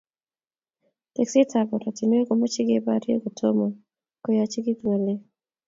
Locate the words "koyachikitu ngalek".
4.23-5.19